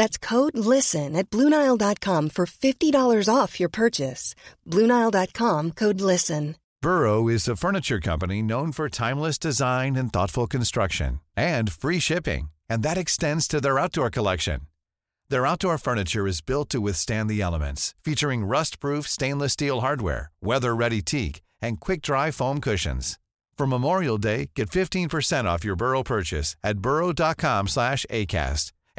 That's 0.00 0.16
code 0.16 0.56
LISTEN 0.56 1.14
at 1.14 1.28
Bluenile.com 1.28 2.30
for 2.30 2.46
$50 2.46 3.28
off 3.28 3.60
your 3.60 3.68
purchase. 3.68 4.34
Bluenile.com 4.66 5.72
code 5.72 6.00
LISTEN. 6.00 6.56
Burrow 6.80 7.28
is 7.28 7.46
a 7.46 7.54
furniture 7.54 8.00
company 8.00 8.40
known 8.40 8.72
for 8.72 8.88
timeless 8.88 9.38
design 9.38 9.96
and 9.96 10.10
thoughtful 10.10 10.46
construction 10.46 11.20
and 11.36 11.70
free 11.70 12.00
shipping, 12.00 12.48
and 12.66 12.82
that 12.82 12.96
extends 12.96 13.46
to 13.48 13.60
their 13.60 13.78
outdoor 13.78 14.08
collection. 14.08 14.60
Their 15.28 15.46
outdoor 15.46 15.76
furniture 15.76 16.26
is 16.26 16.40
built 16.40 16.70
to 16.70 16.80
withstand 16.80 17.28
the 17.28 17.42
elements, 17.42 17.94
featuring 18.02 18.46
rust-proof 18.46 19.06
stainless 19.06 19.52
steel 19.52 19.82
hardware, 19.82 20.30
weather-ready 20.40 21.02
teak, 21.02 21.42
and 21.60 21.78
quick-dry 21.78 22.30
foam 22.30 22.62
cushions. 22.62 23.18
For 23.58 23.66
Memorial 23.66 24.16
Day, 24.16 24.48
get 24.56 24.70
15% 24.70 25.44
off 25.44 25.62
your 25.62 25.76
Burrow 25.76 26.02
purchase 26.02 26.56
at 26.64 26.78
burrow.com 26.78 27.68
slash 27.68 28.06
ACAST 28.08 28.72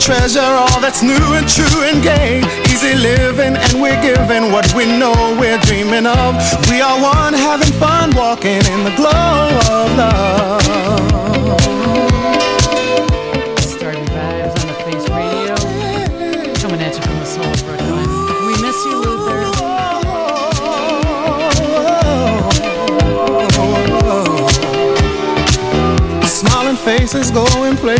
treasure. 0.00 0.49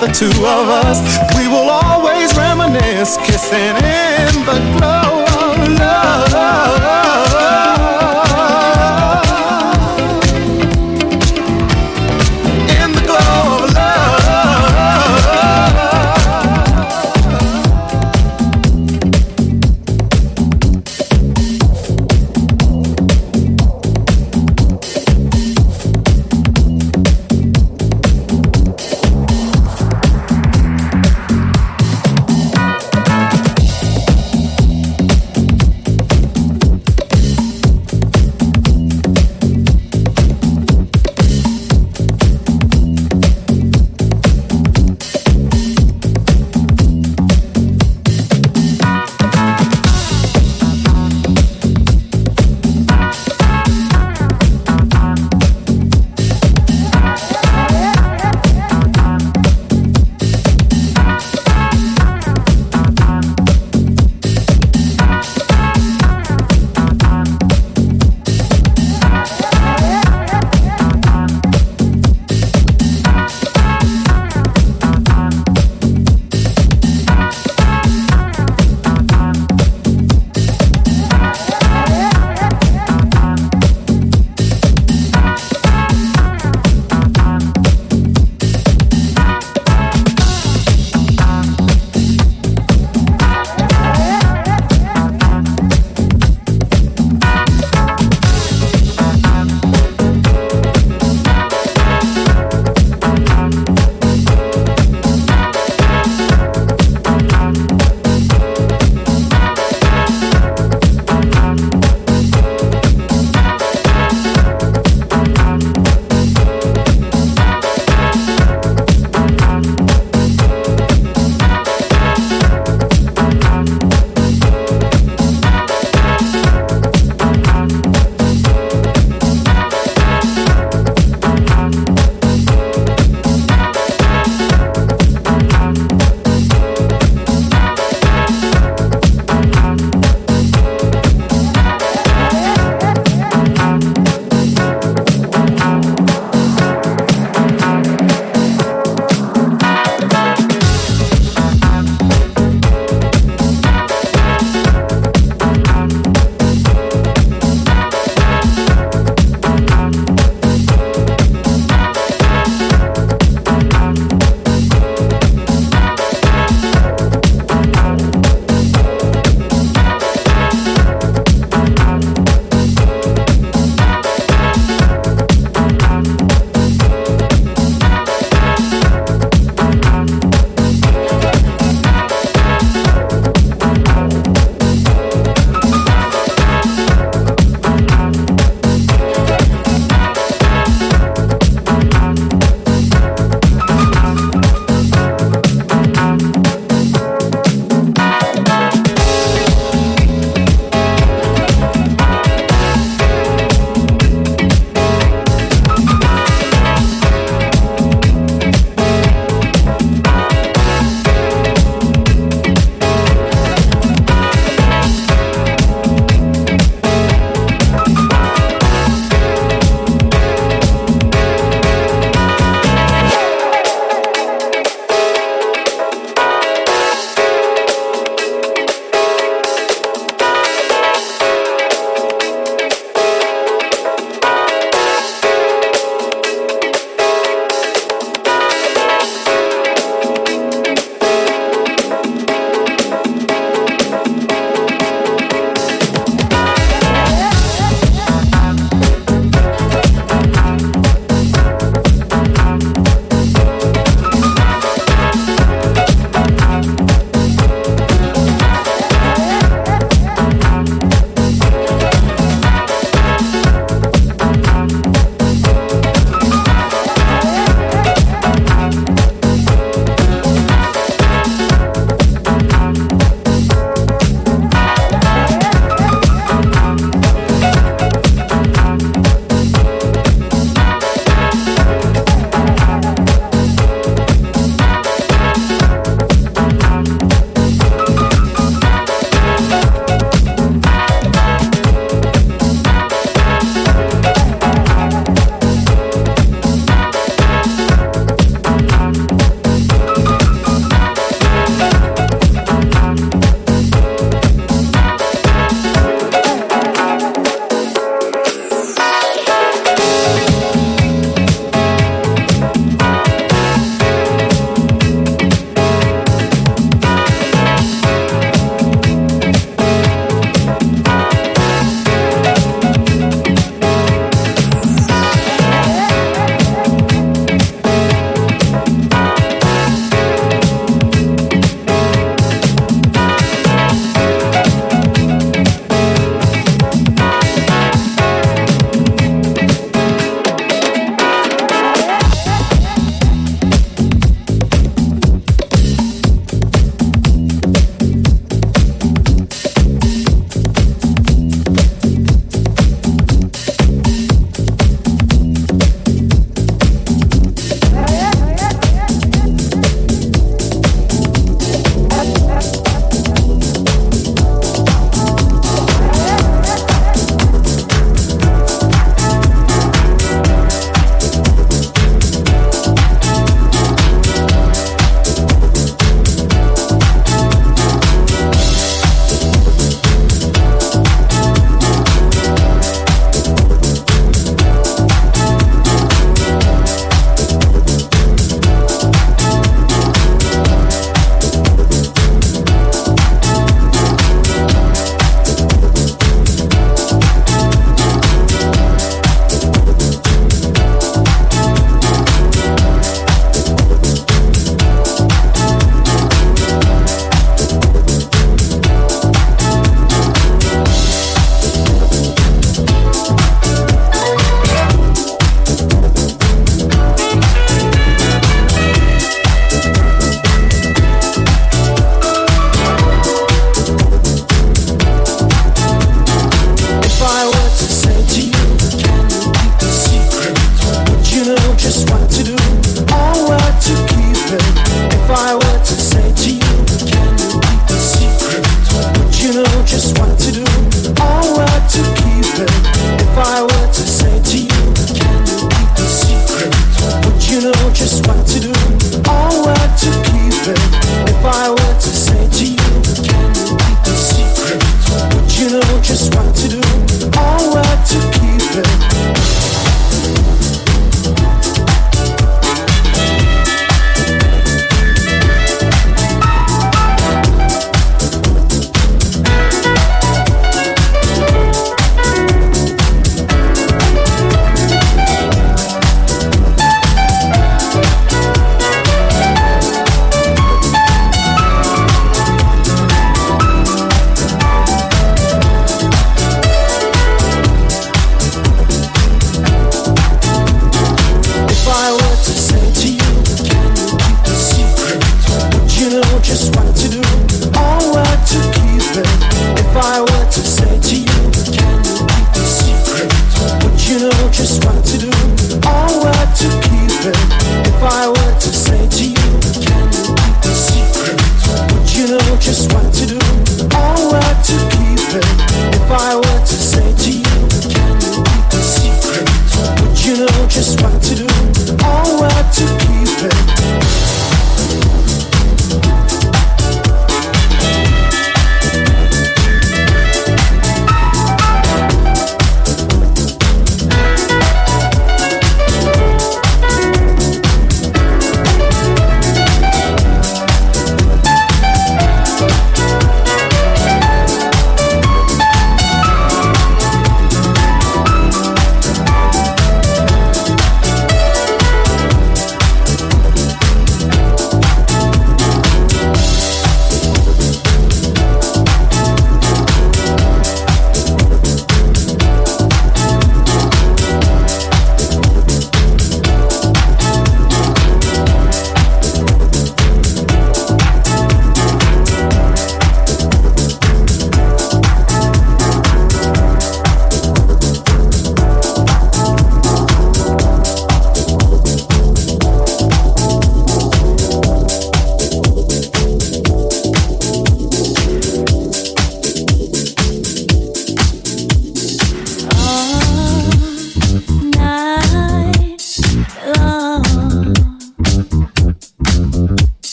the 0.00 0.06
two 0.06 0.37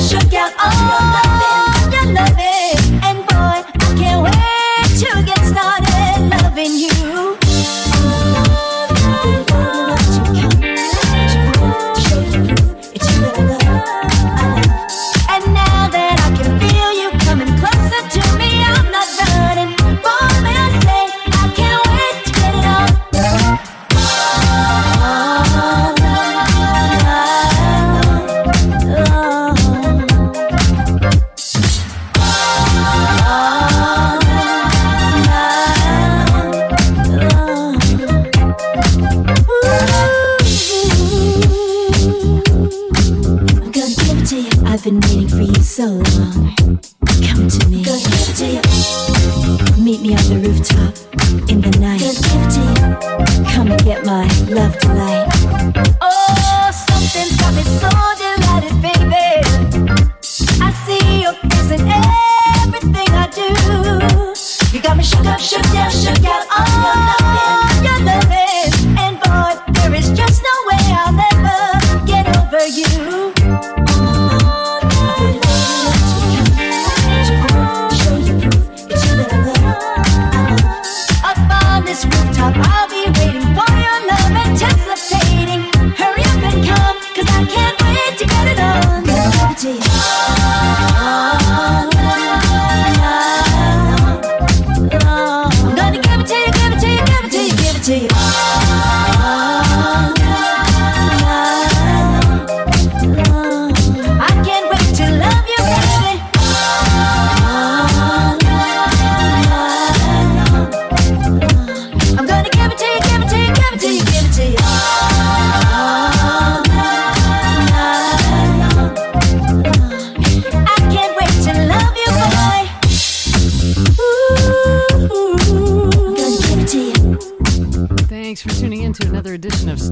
shook 0.00 0.32
out. 0.34 0.52
Oh, 0.58 1.90
your 1.92 2.12
loving, 2.12 2.81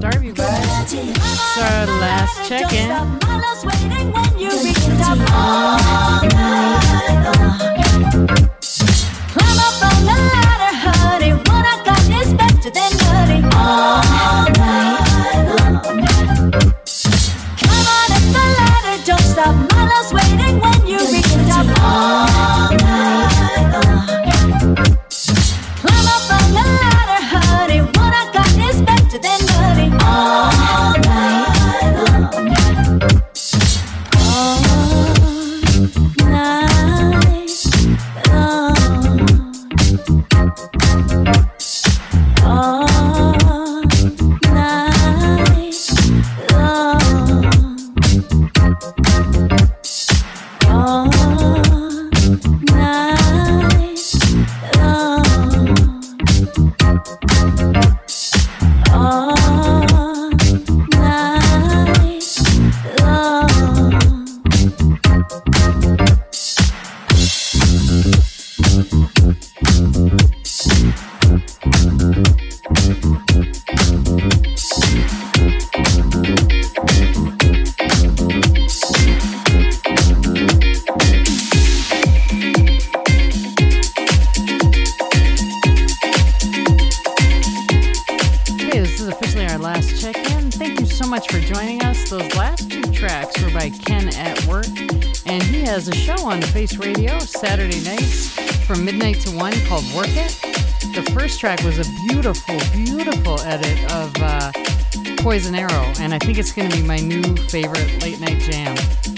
Starvue 0.00 0.34
guys. 0.34 0.94
It's 0.94 1.58
our 1.58 1.86
last 2.00 2.48
check 2.48 2.72
in. 2.72 3.20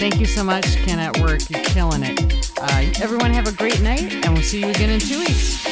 Thank 0.03 0.18
you 0.18 0.26
so 0.26 0.42
much, 0.42 0.64
Ken 0.78 0.98
at 0.98 1.16
Work. 1.20 1.48
You're 1.48 1.62
killing 1.62 2.03
it. 2.03 2.50
Uh, 2.61 2.90
everyone 3.00 3.30
have 3.30 3.46
a 3.46 3.53
great 3.53 3.80
night, 3.82 4.12
and 4.12 4.34
we'll 4.34 4.42
see 4.42 4.59
you 4.59 4.68
again 4.68 4.90
in 4.90 4.98
two 4.98 5.20
weeks. 5.20 5.72